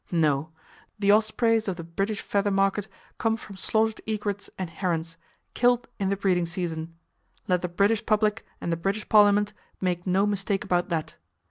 [0.11, 0.49] No;
[0.97, 2.87] the "ospreys" of the British feather market
[3.19, 5.15] come from slaughtered egrets and herons,
[5.53, 6.95] killed in the breeding season.
[7.47, 11.17] Let the British public and the British Parliament make no mistake about that.